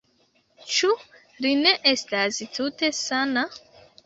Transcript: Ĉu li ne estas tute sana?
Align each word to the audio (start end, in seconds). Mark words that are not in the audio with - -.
Ĉu 0.75 0.87
li 1.45 1.51
ne 1.67 1.75
estas 1.93 2.41
tute 2.57 2.91
sana? 3.03 3.47